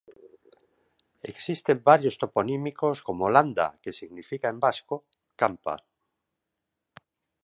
[1.31, 4.95] Existen varios toponímicos como "Landa" que significa en vasco,
[5.41, 5.75] campa.